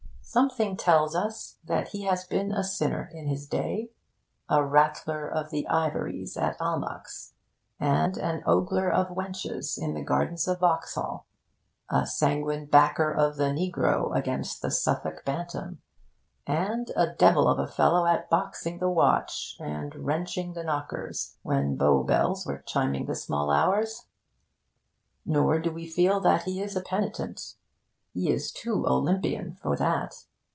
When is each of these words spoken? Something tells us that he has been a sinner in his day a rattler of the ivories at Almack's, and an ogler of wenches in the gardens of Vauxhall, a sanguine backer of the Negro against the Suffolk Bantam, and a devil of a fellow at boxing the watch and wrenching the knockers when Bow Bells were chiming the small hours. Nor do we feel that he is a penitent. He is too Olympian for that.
Something 0.33 0.77
tells 0.77 1.13
us 1.13 1.57
that 1.65 1.89
he 1.89 2.03
has 2.03 2.23
been 2.25 2.53
a 2.53 2.63
sinner 2.63 3.09
in 3.11 3.27
his 3.27 3.49
day 3.49 3.91
a 4.47 4.63
rattler 4.63 5.27
of 5.27 5.49
the 5.49 5.67
ivories 5.67 6.37
at 6.37 6.55
Almack's, 6.61 7.33
and 7.81 8.15
an 8.17 8.41
ogler 8.45 8.89
of 8.89 9.09
wenches 9.09 9.77
in 9.77 9.93
the 9.93 10.01
gardens 10.05 10.47
of 10.47 10.61
Vauxhall, 10.61 11.25
a 11.89 12.05
sanguine 12.07 12.65
backer 12.67 13.11
of 13.11 13.35
the 13.35 13.49
Negro 13.51 14.15
against 14.15 14.61
the 14.61 14.71
Suffolk 14.71 15.25
Bantam, 15.25 15.81
and 16.47 16.91
a 16.95 17.07
devil 17.07 17.49
of 17.49 17.59
a 17.59 17.67
fellow 17.67 18.05
at 18.05 18.29
boxing 18.29 18.79
the 18.79 18.87
watch 18.87 19.57
and 19.59 19.93
wrenching 19.93 20.53
the 20.53 20.63
knockers 20.63 21.35
when 21.41 21.75
Bow 21.75 22.03
Bells 22.03 22.45
were 22.45 22.63
chiming 22.65 23.05
the 23.05 23.15
small 23.15 23.51
hours. 23.51 24.05
Nor 25.25 25.59
do 25.59 25.73
we 25.73 25.85
feel 25.89 26.21
that 26.21 26.43
he 26.43 26.61
is 26.61 26.77
a 26.77 26.81
penitent. 26.81 27.55
He 28.13 28.29
is 28.29 28.51
too 28.51 28.85
Olympian 28.85 29.53
for 29.55 29.77
that. 29.77 30.25